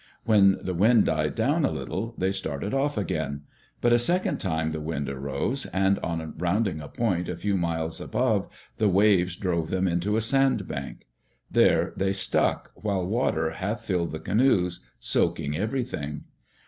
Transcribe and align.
When 0.23 0.57
the 0.59 0.73
wind 0.73 1.05
died 1.05 1.35
down 1.35 1.63
a 1.63 1.69
little 1.69 2.15
they 2.17 2.31
started 2.31 2.73
off 2.73 2.97
again. 2.97 3.43
But 3.81 3.93
a 3.93 3.99
second 3.99 4.39
time 4.39 4.71
the 4.71 4.81
wind 4.81 5.07
arose, 5.07 5.67
and 5.67 5.99
on 5.99 6.33
rounding 6.39 6.81
a 6.81 6.87
point 6.87 7.29
a 7.29 7.35
few 7.35 7.55
miles 7.55 8.01
above, 8.01 8.47
the 8.77 8.89
waves 8.89 9.35
drove 9.35 9.69
them 9.69 9.87
into 9.87 10.17
a 10.17 10.21
sand 10.21 10.67
bank. 10.67 11.05
There 11.51 11.93
they 11.95 12.13
stuck, 12.13 12.71
while 12.73 13.05
water 13.05 13.51
half 13.51 13.81
filled 13.85 14.11
the 14.11 14.19
canoes, 14.19 14.83
soaking 14.99 15.55
everything. 15.55 16.25